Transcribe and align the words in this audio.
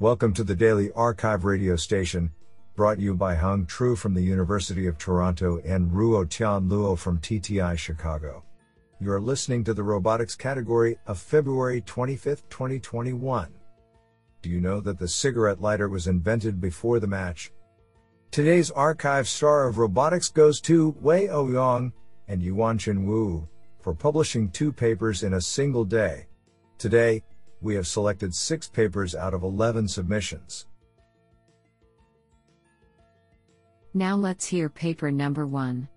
Welcome 0.00 0.34
to 0.34 0.42
the 0.42 0.56
Daily 0.56 0.88
arXiv 0.88 1.44
radio 1.44 1.76
station, 1.76 2.32
brought 2.74 2.98
you 2.98 3.14
by 3.14 3.36
Hung 3.36 3.64
Tru 3.64 3.94
from 3.94 4.12
the 4.12 4.20
University 4.20 4.88
of 4.88 4.98
Toronto 4.98 5.60
and 5.64 5.88
Ruo 5.88 6.28
Tian 6.28 6.68
Luo 6.68 6.98
from 6.98 7.20
TTI 7.20 7.78
Chicago. 7.78 8.42
You 8.98 9.12
are 9.12 9.20
listening 9.20 9.62
to 9.62 9.72
the 9.72 9.84
robotics 9.84 10.34
category 10.34 10.98
of 11.06 11.20
February 11.20 11.80
25, 11.80 12.42
2021. 12.50 13.54
Do 14.42 14.50
you 14.50 14.60
know 14.60 14.80
that 14.80 14.98
the 14.98 15.06
cigarette 15.06 15.60
lighter 15.60 15.88
was 15.88 16.08
invented 16.08 16.60
before 16.60 16.98
the 16.98 17.06
match? 17.06 17.52
Today's 18.32 18.72
arXiv 18.72 19.26
star 19.26 19.68
of 19.68 19.78
robotics 19.78 20.28
goes 20.28 20.60
to 20.62 20.96
Wei 21.00 21.28
Ouyang 21.28 21.92
and 22.26 22.42
Yuanxin 22.42 23.04
Wu 23.04 23.48
for 23.78 23.94
publishing 23.94 24.50
two 24.50 24.72
papers 24.72 25.22
in 25.22 25.34
a 25.34 25.40
single 25.40 25.84
day. 25.84 26.26
Today, 26.78 27.22
we 27.64 27.74
have 27.74 27.86
selected 27.86 28.34
six 28.34 28.68
papers 28.68 29.14
out 29.14 29.32
of 29.32 29.42
11 29.42 29.88
submissions. 29.88 30.66
Now 33.94 34.16
let's 34.16 34.46
hear 34.46 34.68
paper 34.68 35.10
number 35.10 35.46
one. 35.46 35.88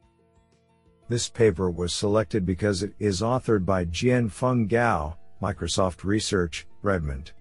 This 1.09 1.27
paper 1.27 1.69
was 1.69 1.93
selected 1.93 2.45
because 2.45 2.83
it 2.83 2.93
is 2.99 3.21
authored 3.21 3.65
by 3.65 3.83
Jianfeng 3.85 4.69
Gao, 4.69 5.17
Microsoft 5.41 6.05
Research, 6.05 6.65
Redmond. 6.81 7.33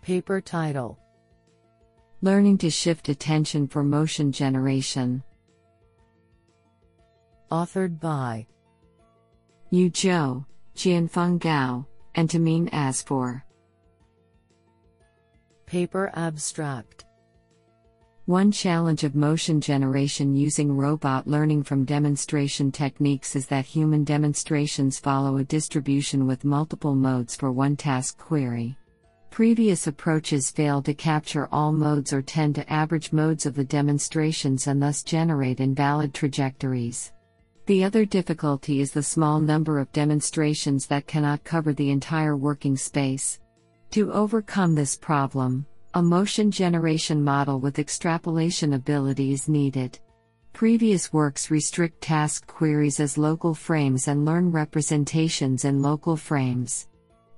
Paper 0.00 0.40
title 0.40 0.98
Learning 2.22 2.56
to 2.58 2.70
Shift 2.70 3.08
Attention 3.10 3.68
for 3.68 3.82
Motion 3.82 4.32
Generation. 4.32 5.22
Authored 7.50 8.00
by 8.00 8.46
Yu 9.70 9.90
Zhou, 9.90 10.46
Jianfeng 10.74 11.38
Gao, 11.38 11.86
and 12.14 12.28
Tamim 12.28 12.70
Asfour. 12.70 13.42
Paper 15.70 16.10
Abstract 16.14 17.04
One 18.24 18.50
challenge 18.50 19.04
of 19.04 19.14
motion 19.14 19.60
generation 19.60 20.34
using 20.34 20.76
robot 20.76 21.28
learning 21.28 21.62
from 21.62 21.84
demonstration 21.84 22.72
techniques 22.72 23.36
is 23.36 23.46
that 23.46 23.66
human 23.66 24.02
demonstrations 24.02 24.98
follow 24.98 25.36
a 25.36 25.44
distribution 25.44 26.26
with 26.26 26.44
multiple 26.44 26.96
modes 26.96 27.36
for 27.36 27.52
one 27.52 27.76
task 27.76 28.18
query. 28.18 28.76
Previous 29.30 29.86
approaches 29.86 30.50
fail 30.50 30.82
to 30.82 30.92
capture 30.92 31.48
all 31.52 31.70
modes 31.70 32.12
or 32.12 32.20
tend 32.20 32.56
to 32.56 32.68
average 32.68 33.12
modes 33.12 33.46
of 33.46 33.54
the 33.54 33.62
demonstrations 33.62 34.66
and 34.66 34.82
thus 34.82 35.04
generate 35.04 35.60
invalid 35.60 36.12
trajectories. 36.12 37.12
The 37.66 37.84
other 37.84 38.04
difficulty 38.04 38.80
is 38.80 38.90
the 38.90 39.04
small 39.04 39.38
number 39.38 39.78
of 39.78 39.92
demonstrations 39.92 40.88
that 40.88 41.06
cannot 41.06 41.44
cover 41.44 41.72
the 41.72 41.90
entire 41.90 42.36
working 42.36 42.76
space. 42.76 43.38
To 43.92 44.12
overcome 44.12 44.76
this 44.76 44.96
problem, 44.96 45.66
a 45.94 46.02
motion 46.02 46.52
generation 46.52 47.24
model 47.24 47.58
with 47.58 47.80
extrapolation 47.80 48.74
ability 48.74 49.32
is 49.32 49.48
needed. 49.48 49.98
Previous 50.52 51.12
works 51.12 51.50
restrict 51.50 52.00
task 52.00 52.46
queries 52.46 53.00
as 53.00 53.18
local 53.18 53.52
frames 53.52 54.06
and 54.06 54.24
learn 54.24 54.52
representations 54.52 55.64
in 55.64 55.82
local 55.82 56.16
frames. 56.16 56.86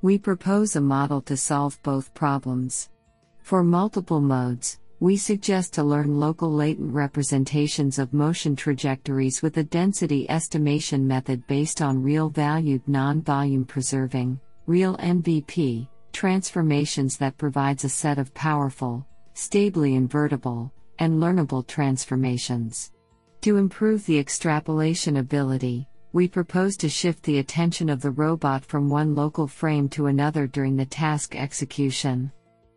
We 0.02 0.18
propose 0.18 0.76
a 0.76 0.80
model 0.82 1.22
to 1.22 1.38
solve 1.38 1.82
both 1.82 2.12
problems. 2.12 2.90
For 3.38 3.64
multiple 3.64 4.20
modes, 4.20 4.78
we 5.00 5.16
suggest 5.16 5.72
to 5.72 5.82
learn 5.82 6.20
local 6.20 6.52
latent 6.52 6.92
representations 6.92 7.98
of 7.98 8.12
motion 8.12 8.56
trajectories 8.56 9.40
with 9.40 9.56
a 9.56 9.64
density 9.64 10.28
estimation 10.28 11.08
method 11.08 11.46
based 11.46 11.80
on 11.80 12.02
real 12.02 12.28
valued 12.28 12.86
non 12.86 13.22
volume 13.22 13.64
preserving, 13.64 14.38
real 14.66 14.98
NVP, 14.98 15.88
transformations 16.12 17.16
that 17.16 17.38
provides 17.38 17.84
a 17.84 17.88
set 17.88 18.18
of 18.18 18.34
powerful, 18.34 19.06
stably 19.34 19.94
invertible, 19.94 20.72
and 20.98 21.20
learnable 21.20 21.66
transformations. 21.66 22.92
To 23.42 23.56
improve 23.56 24.06
the 24.06 24.18
extrapolation 24.18 25.16
ability, 25.16 25.88
we 26.12 26.28
propose 26.28 26.76
to 26.76 26.88
shift 26.88 27.22
the 27.22 27.38
attention 27.38 27.88
of 27.88 28.02
the 28.02 28.10
robot 28.10 28.64
from 28.64 28.88
one 28.88 29.14
local 29.14 29.46
frame 29.46 29.88
to 29.90 30.06
another 30.06 30.46
during 30.46 30.76
the 30.76 30.86
task 30.86 31.34
execution. 31.34 32.30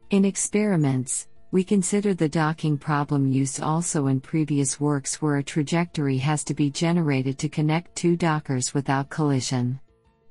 In 0.10 0.24
experiments, 0.24 1.28
we 1.52 1.64
consider 1.64 2.14
the 2.14 2.30
docking 2.30 2.78
problem 2.78 3.32
used 3.32 3.62
also 3.62 4.08
in 4.08 4.20
previous 4.20 4.80
works 4.80 5.22
where 5.22 5.38
a 5.38 5.44
trajectory 5.44 6.18
has 6.18 6.44
to 6.46 6.54
be 6.54 6.70
generated 6.70 7.38
to 7.40 7.50
connect 7.50 7.96
two 7.96 8.16
dockers 8.16 8.74
without 8.74 9.10
collision. 9.10 9.80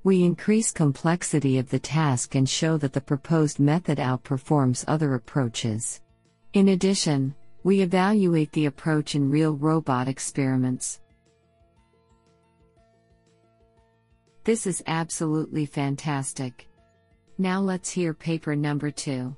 We 0.05 0.23
increase 0.23 0.71
complexity 0.71 1.57
of 1.57 1.71
the 1.71 1.79
task 1.79 2.35
and 2.35 2.47
show 2.47 2.77
that 2.77 2.93
the 2.93 3.01
proposed 3.01 3.59
method 3.59 3.97
outperforms 3.97 4.85
other 4.87 5.15
approaches. 5.15 6.03
In 6.53 6.69
addition, 6.69 7.35
we 7.63 7.81
evaluate 7.81 8.53
the 8.53 8.67
approach 8.67 9.15
in 9.15 9.31
real 9.31 9.53
robot 9.53 10.07
experiments. 10.07 11.01
This 14.45 14.67
is 14.67 14.85
absolutely 14.87 15.65
fantastic. 15.65 16.69
Now 17.39 17.61
let's 17.63 17.89
hear 17.89 18.13
paper 18.13 18.55
number 18.55 18.91
two. 18.91 19.35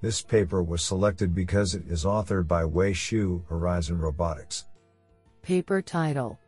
This 0.00 0.22
paper 0.22 0.62
was 0.62 0.84
selected 0.84 1.34
because 1.34 1.74
it 1.74 1.82
is 1.88 2.04
authored 2.04 2.46
by 2.46 2.64
Wei 2.64 2.92
Xu, 2.92 3.44
Horizon 3.48 3.98
Robotics. 3.98 4.66
Paper 5.42 5.82
title 5.82 6.38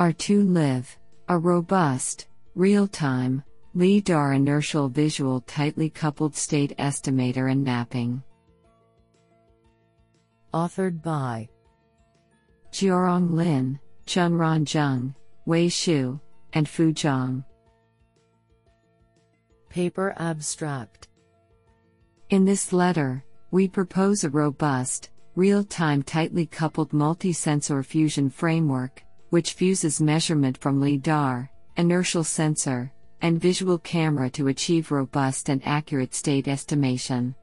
R2 0.00 0.52
Live 0.52 0.98
a 1.28 1.36
robust, 1.36 2.28
real 2.54 2.86
time, 2.86 3.42
LIDAR 3.74 4.34
inertial 4.34 4.88
visual 4.88 5.40
tightly 5.40 5.90
coupled 5.90 6.36
state 6.36 6.72
estimator 6.78 7.50
and 7.50 7.64
mapping. 7.64 8.22
Authored 10.54 11.02
by 11.02 11.48
Jiarong 12.70 13.32
Lin, 13.32 13.78
Chunran 14.06 14.64
Zheng, 14.64 15.14
Wei 15.46 15.66
Xu, 15.66 16.20
and 16.52 16.68
Fu 16.68 16.92
Zhang. 16.92 17.44
Paper 19.68 20.14
Abstract 20.18 21.08
In 22.30 22.44
this 22.44 22.72
letter, 22.72 23.24
we 23.50 23.66
propose 23.66 24.22
a 24.22 24.30
robust, 24.30 25.10
real 25.34 25.64
time 25.64 26.02
tightly 26.02 26.46
coupled 26.46 26.92
multi 26.92 27.32
sensor 27.32 27.82
fusion 27.82 28.30
framework 28.30 29.02
which 29.36 29.52
fuses 29.52 30.00
measurement 30.00 30.56
from 30.56 30.80
LIDAR, 30.80 31.50
inertial 31.76 32.24
sensor, 32.24 32.90
and 33.20 33.38
visual 33.38 33.76
camera 33.76 34.30
to 34.30 34.48
achieve 34.48 34.90
robust 34.90 35.50
and 35.50 35.60
accurate 35.66 36.14
state 36.14 36.48
estimation. 36.48 37.34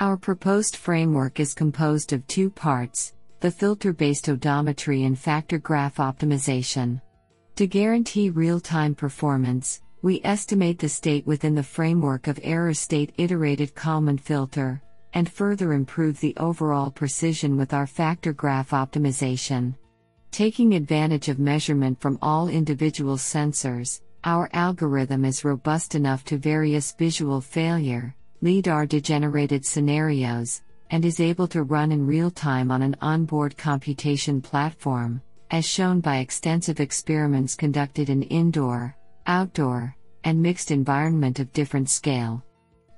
Our 0.00 0.16
proposed 0.16 0.74
framework 0.74 1.40
is 1.40 1.52
composed 1.52 2.14
of 2.14 2.26
two 2.26 2.48
parts 2.48 3.12
the 3.40 3.50
filter 3.50 3.92
based 3.92 4.24
odometry 4.24 5.04
and 5.04 5.18
factor 5.18 5.58
graph 5.58 5.96
optimization. 5.96 7.02
To 7.56 7.66
guarantee 7.66 8.30
real 8.30 8.58
time 8.58 8.94
performance, 8.94 9.82
we 10.00 10.22
estimate 10.24 10.78
the 10.78 10.88
state 10.88 11.26
within 11.26 11.54
the 11.54 11.62
framework 11.62 12.26
of 12.26 12.40
error 12.42 12.72
state 12.72 13.12
iterated 13.18 13.74
Kalman 13.74 14.16
filter, 14.16 14.80
and 15.12 15.30
further 15.30 15.74
improve 15.74 16.20
the 16.20 16.34
overall 16.38 16.90
precision 16.90 17.58
with 17.58 17.74
our 17.74 17.86
factor 17.86 18.32
graph 18.32 18.70
optimization. 18.70 19.74
Taking 20.34 20.74
advantage 20.74 21.28
of 21.28 21.38
measurement 21.38 22.00
from 22.00 22.18
all 22.20 22.48
individual 22.48 23.16
sensors, 23.16 24.00
our 24.24 24.50
algorithm 24.52 25.24
is 25.24 25.44
robust 25.44 25.94
enough 25.94 26.24
to 26.24 26.38
various 26.38 26.90
visual 26.90 27.40
failure, 27.40 28.16
LIDAR 28.42 28.84
degenerated 28.86 29.64
scenarios, 29.64 30.62
and 30.90 31.04
is 31.04 31.20
able 31.20 31.46
to 31.46 31.62
run 31.62 31.92
in 31.92 32.04
real 32.04 32.32
time 32.32 32.72
on 32.72 32.82
an 32.82 32.96
onboard 33.00 33.56
computation 33.56 34.42
platform, 34.42 35.22
as 35.52 35.64
shown 35.64 36.00
by 36.00 36.16
extensive 36.16 36.80
experiments 36.80 37.54
conducted 37.54 38.10
in 38.10 38.24
indoor, 38.24 38.96
outdoor, 39.28 39.94
and 40.24 40.42
mixed 40.42 40.72
environment 40.72 41.38
of 41.38 41.52
different 41.52 41.88
scale. 41.88 42.42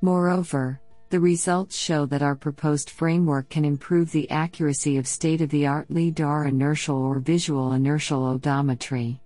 Moreover, 0.01 0.81
the 1.09 1.21
results 1.21 1.77
show 1.77 2.05
that 2.07 2.23
our 2.23 2.35
proposed 2.35 2.91
framework 2.91 3.49
can 3.49 3.65
improve 3.65 4.11
the 4.11 4.29
accuracy 4.31 4.97
of 4.97 5.07
state 5.07 5.41
of 5.41 5.51
the 5.51 5.67
art 5.67 5.89
LIDAR 5.91 6.47
inertial 6.47 6.97
or 6.97 7.21
visual 7.21 7.73
inertial 7.73 8.37
odometry. 8.37 9.21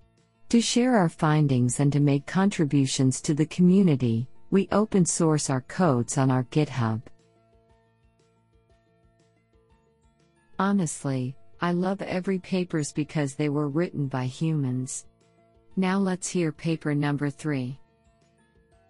To 0.49 0.61
share 0.61 0.95
our 0.97 1.09
findings 1.09 1.79
and 1.79 1.91
to 1.93 1.99
make 1.99 2.27
contributions 2.27 3.19
to 3.21 3.33
the 3.33 3.45
community, 3.47 4.27
we 4.51 4.67
open 4.71 5.05
source 5.05 5.49
our 5.49 5.61
codes 5.61 6.17
on 6.17 6.29
our 6.29 6.43
GitHub. 6.51 7.01
Honestly, 10.59 11.35
I 11.61 11.71
love 11.71 12.01
every 12.01 12.37
papers 12.37 12.91
because 12.91 13.33
they 13.33 13.49
were 13.49 13.69
written 13.69 14.07
by 14.07 14.25
humans. 14.25 15.07
Now 15.75 15.97
let's 15.97 16.29
hear 16.29 16.51
paper 16.51 16.93
number 16.93 17.31
3. 17.31 17.79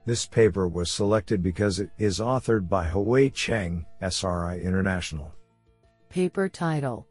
This 0.06 0.26
paper 0.26 0.68
was 0.68 0.92
selected 0.92 1.44
because 1.44 1.80
it 1.80 1.92
is 2.00 2.20
authored 2.20 2.68
by 2.68 2.86
Hui 2.86 3.30
Cheng, 3.30 3.86
SRI 4.02 4.60
International. 4.60 5.32
Paper 6.10 6.50
title 6.50 7.08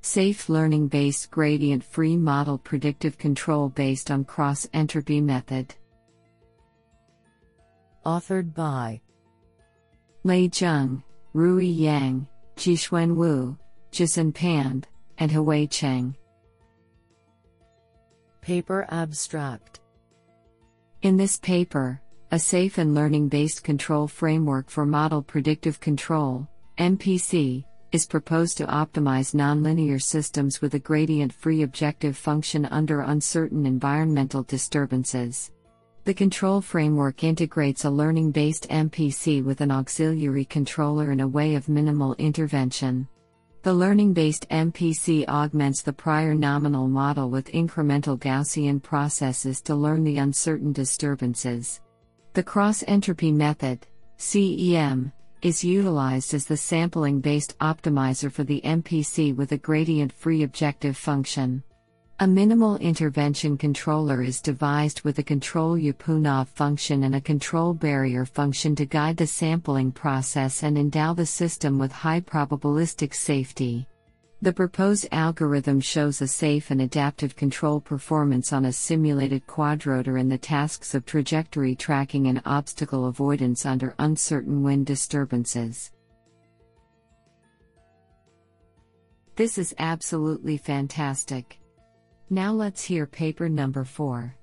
Safe 0.00 0.48
Learning 0.48 0.86
Based 0.86 1.30
Gradient 1.30 1.82
Free 1.82 2.16
Model 2.16 2.58
Predictive 2.58 3.18
Control 3.18 3.70
Based 3.70 4.10
on 4.10 4.24
Cross 4.24 4.68
Entropy 4.72 5.20
Method. 5.20 5.74
Authored 8.06 8.54
by 8.54 9.00
Lei 10.22 10.48
Zheng, 10.48 11.02
Rui 11.32 11.64
Yang, 11.64 12.28
Jixuan 12.56 13.16
Wu, 13.16 13.58
Jisun 13.90 14.32
Pand, 14.32 14.86
and 15.18 15.32
Hui 15.32 15.66
Cheng. 15.66 16.14
Paper 18.42 18.86
Abstract 18.90 19.80
In 21.04 21.18
this 21.18 21.36
paper, 21.36 22.00
a 22.30 22.38
safe 22.38 22.78
and 22.78 22.94
learning 22.94 23.28
based 23.28 23.62
control 23.62 24.08
framework 24.08 24.70
for 24.70 24.86
model 24.86 25.20
predictive 25.20 25.78
control, 25.78 26.48
MPC, 26.78 27.62
is 27.92 28.06
proposed 28.06 28.56
to 28.56 28.66
optimize 28.68 29.34
nonlinear 29.34 30.00
systems 30.00 30.62
with 30.62 30.72
a 30.72 30.78
gradient 30.78 31.30
free 31.30 31.60
objective 31.60 32.16
function 32.16 32.64
under 32.64 33.02
uncertain 33.02 33.66
environmental 33.66 34.44
disturbances. 34.44 35.50
The 36.04 36.14
control 36.14 36.62
framework 36.62 37.22
integrates 37.22 37.84
a 37.84 37.90
learning 37.90 38.30
based 38.30 38.66
MPC 38.70 39.44
with 39.44 39.60
an 39.60 39.70
auxiliary 39.70 40.46
controller 40.46 41.12
in 41.12 41.20
a 41.20 41.28
way 41.28 41.54
of 41.54 41.68
minimal 41.68 42.14
intervention. 42.14 43.08
The 43.64 43.72
learning 43.72 44.12
based 44.12 44.46
MPC 44.50 45.26
augments 45.26 45.80
the 45.80 45.94
prior 45.94 46.34
nominal 46.34 46.86
model 46.86 47.30
with 47.30 47.50
incremental 47.52 48.18
Gaussian 48.18 48.82
processes 48.82 49.62
to 49.62 49.74
learn 49.74 50.04
the 50.04 50.18
uncertain 50.18 50.70
disturbances. 50.70 51.80
The 52.34 52.42
cross 52.42 52.84
entropy 52.86 53.32
method, 53.32 53.86
CEM, 54.18 55.12
is 55.40 55.64
utilized 55.64 56.34
as 56.34 56.44
the 56.44 56.58
sampling 56.58 57.20
based 57.20 57.58
optimizer 57.58 58.30
for 58.30 58.44
the 58.44 58.60
MPC 58.62 59.34
with 59.34 59.52
a 59.52 59.56
gradient 59.56 60.12
free 60.12 60.42
objective 60.42 60.98
function. 60.98 61.62
A 62.20 62.28
minimal 62.28 62.76
intervention 62.76 63.58
controller 63.58 64.22
is 64.22 64.40
devised 64.40 65.00
with 65.00 65.18
a 65.18 65.22
control 65.24 65.76
Lyapunov 65.76 66.46
function 66.46 67.02
and 67.02 67.16
a 67.16 67.20
control 67.20 67.74
barrier 67.74 68.24
function 68.24 68.76
to 68.76 68.86
guide 68.86 69.16
the 69.16 69.26
sampling 69.26 69.90
process 69.90 70.62
and 70.62 70.78
endow 70.78 71.12
the 71.12 71.26
system 71.26 71.76
with 71.76 71.90
high 71.90 72.20
probabilistic 72.20 73.14
safety. 73.14 73.88
The 74.42 74.52
proposed 74.52 75.08
algorithm 75.10 75.80
shows 75.80 76.22
a 76.22 76.28
safe 76.28 76.70
and 76.70 76.82
adaptive 76.82 77.34
control 77.34 77.80
performance 77.80 78.52
on 78.52 78.66
a 78.66 78.72
simulated 78.72 79.44
quadrotor 79.48 80.20
in 80.20 80.28
the 80.28 80.38
tasks 80.38 80.94
of 80.94 81.04
trajectory 81.04 81.74
tracking 81.74 82.28
and 82.28 82.40
obstacle 82.46 83.06
avoidance 83.06 83.66
under 83.66 83.96
uncertain 83.98 84.62
wind 84.62 84.86
disturbances. 84.86 85.90
This 89.34 89.58
is 89.58 89.74
absolutely 89.80 90.58
fantastic. 90.58 91.58
Now 92.30 92.52
let's 92.52 92.82
hear 92.82 93.06
paper 93.06 93.48
number 93.48 93.84
4. 93.84 94.34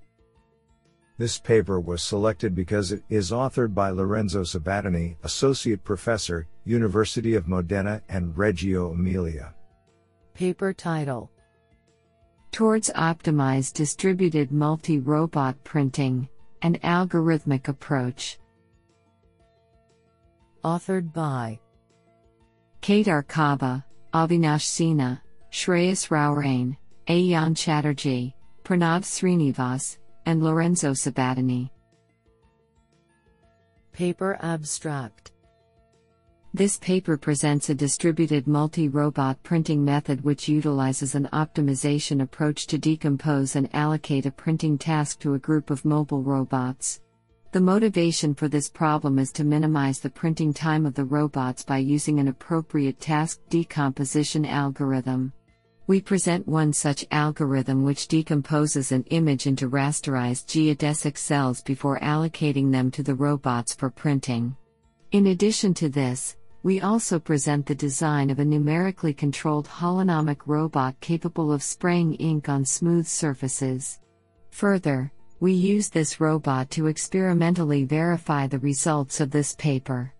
This 1.17 1.39
paper 1.39 1.79
was 1.79 2.01
selected 2.01 2.55
because 2.55 2.91
it 2.91 3.03
is 3.09 3.31
authored 3.31 3.73
by 3.73 3.89
Lorenzo 3.89 4.41
Sabattini, 4.41 5.17
Associate 5.23 5.83
Professor, 5.83 6.47
University 6.65 7.35
of 7.35 7.47
Modena 7.47 8.01
and 8.09 8.37
Reggio 8.37 8.91
Emilia. 8.91 9.53
Paper 10.33 10.73
title 10.73 11.29
Towards 12.51 12.89
Optimized 12.91 13.73
Distributed 13.73 14.51
Multi 14.51 14.99
Robot 14.99 15.63
Printing, 15.63 16.27
an 16.61 16.77
Algorithmic 16.83 17.67
Approach. 17.67 18.39
Authored 20.63 21.13
by 21.13 21.59
Kedar 22.81 23.23
Kaba, 23.23 23.85
Avinash 24.13 24.65
Sinha, 24.65 25.21
Shreyas 25.51 26.09
Raurain, 26.09 26.77
Ayan 27.11 27.57
Chatterjee, 27.57 28.33
Pranav 28.63 29.03
Srinivas, 29.03 29.97
and 30.25 30.41
Lorenzo 30.41 30.91
Sabattini. 30.91 31.69
Paper 33.91 34.37
Abstract 34.41 35.33
This 36.53 36.77
paper 36.77 37.17
presents 37.17 37.69
a 37.69 37.75
distributed 37.75 38.47
multi 38.47 38.87
robot 38.87 39.43
printing 39.43 39.83
method 39.83 40.23
which 40.23 40.47
utilizes 40.47 41.13
an 41.13 41.27
optimization 41.33 42.21
approach 42.21 42.65
to 42.67 42.77
decompose 42.77 43.57
and 43.57 43.67
allocate 43.75 44.25
a 44.25 44.31
printing 44.31 44.77
task 44.77 45.19
to 45.19 45.33
a 45.33 45.39
group 45.39 45.69
of 45.69 45.83
mobile 45.83 46.23
robots. 46.23 47.01
The 47.51 47.59
motivation 47.59 48.33
for 48.33 48.47
this 48.47 48.69
problem 48.69 49.19
is 49.19 49.33
to 49.33 49.43
minimize 49.43 49.99
the 49.99 50.09
printing 50.09 50.53
time 50.53 50.85
of 50.85 50.93
the 50.93 51.03
robots 51.03 51.61
by 51.61 51.79
using 51.79 52.19
an 52.19 52.29
appropriate 52.29 53.01
task 53.01 53.41
decomposition 53.49 54.45
algorithm. 54.45 55.33
We 55.91 55.99
present 55.99 56.47
one 56.47 56.71
such 56.71 57.05
algorithm 57.11 57.83
which 57.83 58.07
decomposes 58.07 58.93
an 58.93 59.03
image 59.09 59.45
into 59.45 59.69
rasterized 59.69 60.45
geodesic 60.45 61.17
cells 61.17 61.61
before 61.61 61.99
allocating 61.99 62.71
them 62.71 62.91
to 62.91 63.03
the 63.03 63.13
robots 63.13 63.75
for 63.75 63.89
printing. 63.89 64.55
In 65.11 65.27
addition 65.27 65.73
to 65.73 65.89
this, 65.89 66.37
we 66.63 66.79
also 66.79 67.19
present 67.19 67.65
the 67.65 67.75
design 67.75 68.29
of 68.29 68.39
a 68.39 68.45
numerically 68.45 69.13
controlled 69.13 69.67
holonomic 69.67 70.37
robot 70.45 70.97
capable 71.01 71.51
of 71.51 71.61
spraying 71.61 72.13
ink 72.13 72.47
on 72.47 72.63
smooth 72.63 73.05
surfaces. 73.05 73.99
Further, 74.51 75.11
we 75.41 75.51
use 75.51 75.89
this 75.89 76.21
robot 76.21 76.71
to 76.71 76.87
experimentally 76.87 77.83
verify 77.83 78.47
the 78.47 78.59
results 78.59 79.19
of 79.19 79.29
this 79.29 79.55
paper. 79.55 80.13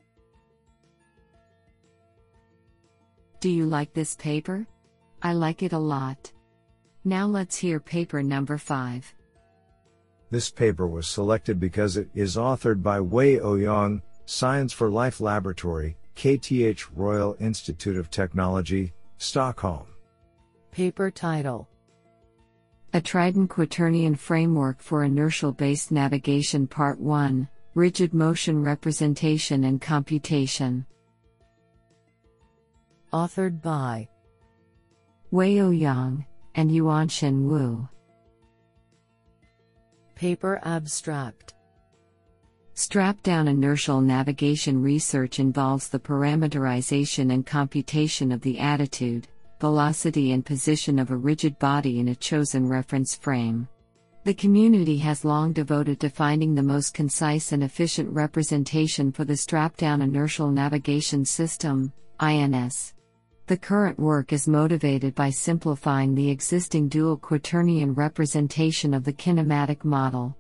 Do 3.40 3.50
you 3.50 3.68
like 3.68 3.94
this 3.94 4.16
paper? 4.18 4.68
I 5.24 5.34
like 5.34 5.64
it 5.64 5.74
a 5.74 5.80
lot. 5.80 6.32
Now 7.04 7.28
let's 7.28 7.58
hear 7.58 7.80
paper 7.80 8.24
number 8.24 8.58
5. 8.58 9.14
This 10.30 10.50
paper 10.50 10.88
was 10.88 11.08
selected 11.08 11.60
because 11.60 11.98
it 11.98 12.10
is 12.16 12.38
authored 12.38 12.82
by 12.82 13.02
Wei 13.02 13.38
Ouyang, 13.38 14.02
Science 14.26 14.72
for 14.72 14.90
Life 14.90 15.20
Laboratory, 15.20 15.98
KTH 16.16 16.88
Royal 16.96 17.36
Institute 17.40 17.98
of 17.98 18.10
Technology, 18.10 18.94
Stockholm. 19.18 19.88
Paper 20.72 21.12
title 21.12 21.68
A 22.94 23.02
Trident 23.02 23.50
Quaternion 23.50 24.18
Framework 24.18 24.80
for 24.80 25.04
Inertial 25.04 25.52
Based 25.52 25.92
Navigation 25.92 26.66
Part 26.66 27.00
1 27.00 27.48
Rigid 27.74 28.14
Motion 28.14 28.62
Representation 28.62 29.64
and 29.64 29.82
Computation. 29.82 30.86
Authored 33.14 33.62
by 33.62 34.10
Wei 35.34 35.56
Ouyang 35.56 36.26
and 36.56 36.70
Yuanxin 36.70 37.44
Wu. 37.44 37.88
Paper 40.14 40.60
Abstract 40.64 41.54
Strap 42.74 43.24
down 43.24 43.48
inertial 43.48 44.02
navigation 44.02 44.84
research 44.84 45.40
involves 45.40 45.88
the 45.88 46.00
parameterization 46.00 47.32
and 47.32 47.46
computation 47.46 48.34
of 48.34 48.42
the 48.42 48.60
attitude, 48.60 49.30
velocity, 49.62 50.34
and 50.34 50.46
position 50.46 51.00
of 51.00 51.12
a 51.12 51.16
rigid 51.16 51.58
body 51.60 52.02
in 52.02 52.10
a 52.10 52.16
chosen 52.16 52.68
reference 52.68 53.16
frame. 53.16 53.70
The 54.26 54.34
community 54.34 54.98
has 54.98 55.24
long 55.24 55.54
devoted 55.54 56.02
to 56.02 56.10
finding 56.10 56.56
the 56.56 56.62
most 56.62 56.94
concise 56.94 57.54
and 57.54 57.64
efficient 57.64 58.10
representation 58.12 59.14
for 59.14 59.24
the 59.24 59.38
strap 59.38 59.78
down 59.78 60.02
inertial 60.02 60.52
navigation 60.52 61.24
system, 61.24 61.94
INS. 62.20 62.96
The 63.52 63.58
current 63.58 64.00
work 64.00 64.32
is 64.32 64.48
motivated 64.48 65.14
by 65.14 65.30
simplifying 65.30 66.16
the 66.16 66.30
existing 66.30 66.88
dual 66.88 67.18
quaternion 67.18 67.98
representation 67.98 68.94
of 68.94 69.04
the 69.04 69.12
kinematic 69.12 69.84
model. 69.84 70.38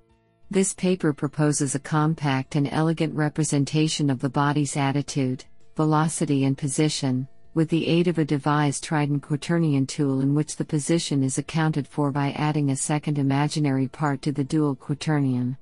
This 0.49 0.73
paper 0.73 1.11
proposes 1.11 1.75
a 1.75 1.79
compact 1.79 2.55
and 2.55 2.69
elegant 2.71 3.13
representation 3.13 4.09
of 4.09 4.21
the 4.21 4.29
body's 4.29 4.77
attitude, 4.77 5.43
velocity, 5.75 6.45
and 6.45 6.57
position, 6.57 7.27
with 7.53 7.67
the 7.67 7.85
aid 7.85 8.07
of 8.07 8.17
a 8.17 8.23
devised 8.23 8.85
Trident 8.85 9.21
quaternion 9.21 9.89
tool 9.89 10.21
in 10.21 10.33
which 10.33 10.55
the 10.55 10.63
position 10.63 11.21
is 11.21 11.37
accounted 11.37 11.89
for 11.89 12.11
by 12.11 12.31
adding 12.37 12.69
a 12.69 12.77
second 12.77 13.19
imaginary 13.19 13.89
part 13.89 14.21
to 14.21 14.31
the 14.31 14.45
dual 14.45 14.73
quaternion. 14.73 15.57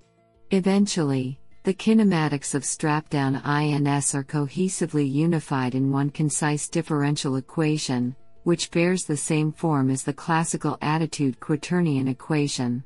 Eventually, 0.51 1.39
the 1.69 1.75
kinematics 1.75 2.55
of 2.55 2.65
strap-down 2.65 3.35
INS 3.45 4.15
are 4.15 4.23
cohesively 4.23 5.07
unified 5.07 5.75
in 5.75 5.91
one 5.91 6.09
concise 6.09 6.67
differential 6.67 7.35
equation, 7.35 8.15
which 8.41 8.71
bears 8.71 9.03
the 9.03 9.15
same 9.15 9.51
form 9.51 9.91
as 9.91 10.01
the 10.01 10.11
classical 10.11 10.79
attitude 10.81 11.39
quaternion 11.39 12.09
equation. 12.09 12.83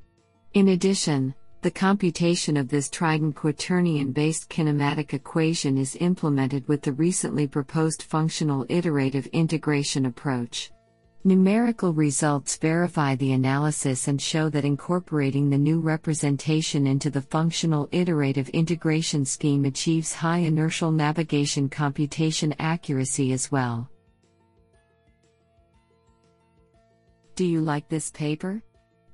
In 0.54 0.68
addition, 0.68 1.34
the 1.62 1.72
computation 1.72 2.58
of 2.58 2.68
this 2.68 2.90
trident 2.90 3.38
quaternion 3.38 4.14
based 4.14 4.50
kinematic 4.50 5.14
equation 5.14 5.78
is 5.78 5.96
implemented 6.02 6.68
with 6.68 6.82
the 6.82 6.92
recently 6.92 7.48
proposed 7.48 8.04
functional 8.04 8.66
iterative 8.68 9.28
integration 9.28 10.08
approach. 10.08 10.73
Numerical 11.26 11.94
results 11.94 12.58
verify 12.58 13.16
the 13.16 13.32
analysis 13.32 14.10
and 14.10 14.22
show 14.22 14.50
that 14.50 14.66
incorporating 14.66 15.50
the 15.50 15.58
new 15.58 15.80
representation 15.80 16.86
into 16.86 17.10
the 17.10 17.22
functional 17.22 17.88
iterative 17.94 18.50
integration 18.50 19.24
scheme 19.24 19.64
achieves 19.64 20.14
high 20.14 20.40
inertial 20.40 20.92
navigation 20.92 21.70
computation 21.70 22.54
accuracy 22.60 23.32
as 23.32 23.50
well. 23.50 23.90
Do 27.36 27.46
you 27.46 27.62
like 27.62 27.88
this 27.88 28.12
paper? 28.12 28.62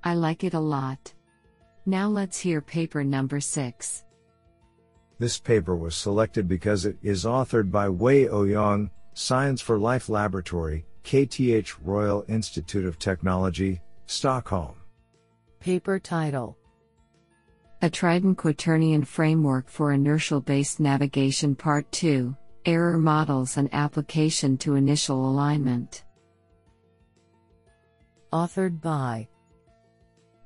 I 0.04 0.16
like 0.16 0.44
it 0.44 0.56
a 0.56 0.60
lot. 0.60 1.14
Now 1.86 2.08
let's 2.08 2.40
hear 2.40 2.60
paper 2.60 3.04
number 3.04 3.40
6. 3.40 4.04
This 5.20 5.38
paper 5.38 5.76
was 5.76 5.96
selected 5.96 6.48
because 6.48 6.86
it 6.86 6.98
is 7.04 7.26
authored 7.26 7.70
by 7.70 7.88
Wei 7.88 8.26
Ouyang, 8.26 8.90
Science 9.14 9.62
for 9.62 9.78
Life 9.78 10.10
Laboratory, 10.10 10.86
KTH 11.10 11.74
Royal 11.84 12.24
Institute 12.28 12.86
of 12.86 13.00
Technology, 13.00 13.82
Stockholm. 14.06 14.76
Paper 15.60 15.98
title 15.98 16.56
A 17.82 17.90
Trident 17.90 18.38
Quaternion 18.38 19.04
Framework 19.08 19.68
for 19.70 19.92
Inertial 19.92 20.40
Based 20.40 20.80
Navigation 20.80 21.56
Part 21.56 21.92
2 21.94 22.38
Error 22.64 23.00
Models 23.00 23.58
and 23.58 23.74
Application 23.74 24.56
to 24.60 24.76
Initial 24.76 25.28
Alignment. 25.28 26.04
Authored 28.32 28.80
by 28.80 29.28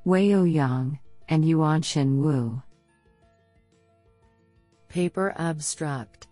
Wei 0.05 0.29
Ouyang 0.29 0.97
and 1.27 1.43
Yuanxin 1.43 2.19
Wu. 2.19 2.63
Paper 4.87 5.33
Abstract 5.35 6.29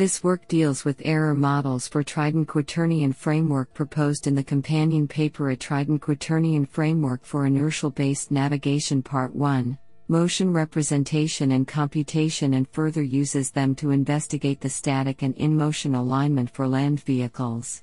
This 0.00 0.24
work 0.24 0.48
deals 0.48 0.82
with 0.82 1.02
error 1.04 1.34
models 1.34 1.86
for 1.86 2.02
Trident 2.02 2.48
Quaternion 2.48 3.14
framework 3.14 3.74
proposed 3.74 4.26
in 4.26 4.34
the 4.34 4.42
companion 4.42 5.06
paper 5.06 5.50
A 5.50 5.56
Trident 5.56 6.00
Quaternion 6.00 6.66
Framework 6.66 7.22
for 7.22 7.44
Inertial 7.44 7.90
Based 7.90 8.30
Navigation 8.30 9.02
Part 9.02 9.34
1, 9.34 9.78
Motion 10.08 10.54
Representation 10.54 11.52
and 11.52 11.68
Computation 11.68 12.54
and 12.54 12.66
further 12.70 13.02
uses 13.02 13.50
them 13.50 13.74
to 13.74 13.90
investigate 13.90 14.62
the 14.62 14.70
static 14.70 15.20
and 15.20 15.36
in 15.36 15.54
motion 15.54 15.94
alignment 15.94 16.48
for 16.48 16.66
land 16.66 17.02
vehicles. 17.02 17.82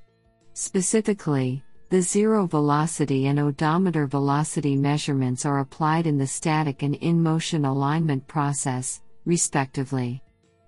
Specifically, 0.54 1.64
the 1.92 2.02
zero 2.02 2.48
velocity 2.48 3.28
and 3.28 3.40
odometer 3.40 4.08
velocity 4.08 4.76
measurements 4.76 5.46
are 5.46 5.60
applied 5.60 6.08
in 6.08 6.18
the 6.18 6.26
static 6.26 6.82
and 6.82 6.96
in 6.96 7.22
motion 7.22 7.64
alignment 7.64 8.26
process, 8.26 9.04
respectively. 9.26 10.24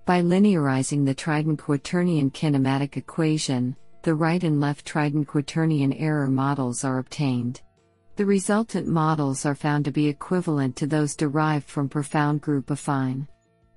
By 0.10 0.24
linearizing 0.24 1.06
the 1.06 1.14
Trident 1.14 1.60
Quaternion 1.60 2.32
kinematic 2.32 2.98
equation, 2.98 3.76
the 4.02 4.16
right 4.16 4.44
and 4.44 4.60
left 4.60 4.84
Trident 4.84 5.28
Quaternion 5.28 5.96
error 6.00 6.26
models 6.26 6.84
are 6.84 6.98
obtained. 6.98 7.62
The 8.16 8.26
resultant 8.26 8.88
models 8.88 9.46
are 9.46 9.54
found 9.54 9.86
to 9.86 9.92
be 9.92 10.08
equivalent 10.08 10.76
to 10.78 10.88
those 10.88 11.16
derived 11.16 11.70
from 11.70 11.90
profound 11.90 12.42
group 12.42 12.70
affine. 12.70 13.28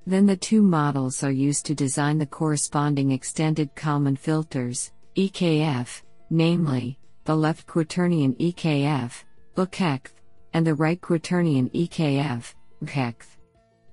Then 0.06 0.24
the 0.24 0.34
two 0.34 0.62
models 0.62 1.22
are 1.22 1.30
used 1.30 1.66
to 1.66 1.74
design 1.74 2.16
the 2.16 2.24
corresponding 2.24 3.12
extended 3.12 3.74
Kalman 3.74 4.16
filters, 4.16 4.90
EKF, 5.14 6.00
namely, 6.30 6.98
the 7.24 7.36
left 7.36 7.66
quaternion 7.66 8.38
EKF, 8.38 9.22
LQEKF, 9.58 10.06
and 10.54 10.66
the 10.66 10.76
right 10.76 10.98
quaternion 10.98 11.70
EKF, 11.74 12.54
RQEKF. 12.82 13.41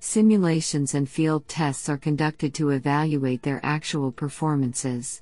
Simulations 0.02 0.96
and 0.96 1.10
field 1.10 1.46
tests 1.50 1.90
are 1.90 1.98
conducted 1.98 2.54
to 2.54 2.70
evaluate 2.70 3.44
their 3.44 3.60
actual 3.64 4.14
performances. 4.14 5.22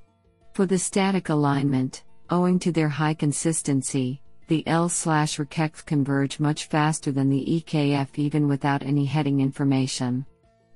For 0.53 0.67
the 0.67 0.77
static 0.77 1.29
alignment, 1.29 2.03
owing 2.29 2.60
to 2.60 2.72
their 2.72 2.88
high 2.88 3.15
consistency, 3.15 4.22
the 4.48 4.65
L 4.67 4.88
slash 4.88 5.39
RQEKF 5.39 5.84
converge 5.86 6.39
much 6.39 6.67
faster 6.67 7.12
than 7.12 7.29
the 7.29 7.63
EKF 7.65 8.07
even 8.15 8.48
without 8.48 8.84
any 8.84 9.05
heading 9.05 9.41
information. 9.41 10.25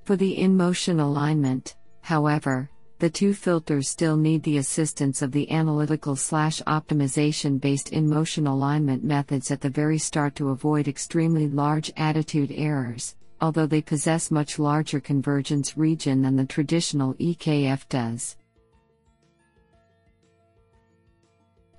For 0.04 0.16
the 0.16 0.36
in 0.36 0.56
motion 0.56 0.98
alignment, 0.98 1.76
however, 2.00 2.70
the 2.98 3.08
two 3.08 3.32
filters 3.32 3.88
still 3.88 4.16
need 4.16 4.42
the 4.42 4.58
assistance 4.58 5.22
of 5.22 5.30
the 5.30 5.48
analytical 5.50 6.16
slash 6.16 6.60
optimization 6.62 7.60
based 7.60 7.90
in 7.90 8.10
motion 8.10 8.48
alignment 8.48 9.04
methods 9.04 9.52
at 9.52 9.60
the 9.60 9.70
very 9.70 9.98
start 9.98 10.34
to 10.36 10.50
avoid 10.50 10.88
extremely 10.88 11.48
large 11.48 11.92
attitude 11.96 12.52
errors, 12.54 13.16
although 13.42 13.66
they 13.66 13.82
possess 13.82 14.30
much 14.30 14.58
larger 14.60 15.00
convergence 15.00 15.76
region 15.76 16.22
than 16.22 16.36
the 16.36 16.46
traditional 16.46 17.12
EKF 17.14 17.86
does. 17.88 18.36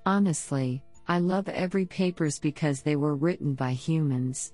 Honestly, 0.05 0.83
I 1.07 1.19
love 1.19 1.47
every 1.47 1.85
papers 1.85 2.37
because 2.37 2.81
they 2.81 2.97
were 2.97 3.15
written 3.15 3.53
by 3.53 3.71
humans. 3.71 4.51